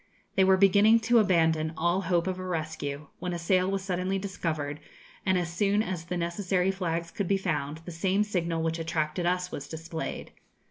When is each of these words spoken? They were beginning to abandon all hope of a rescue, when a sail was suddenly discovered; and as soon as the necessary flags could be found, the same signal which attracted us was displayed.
They 0.33 0.43
were 0.43 0.57
beginning 0.57 1.01
to 1.01 1.19
abandon 1.19 1.73
all 1.77 2.01
hope 2.01 2.25
of 2.25 2.39
a 2.39 2.43
rescue, 2.43 3.09
when 3.19 3.33
a 3.33 3.37
sail 3.37 3.69
was 3.69 3.83
suddenly 3.83 4.17
discovered; 4.17 4.79
and 5.27 5.37
as 5.37 5.53
soon 5.53 5.83
as 5.83 6.05
the 6.05 6.17
necessary 6.17 6.71
flags 6.71 7.11
could 7.11 7.27
be 7.27 7.37
found, 7.37 7.81
the 7.85 7.91
same 7.91 8.23
signal 8.23 8.63
which 8.63 8.79
attracted 8.79 9.27
us 9.27 9.51
was 9.51 9.67
displayed. 9.67 10.31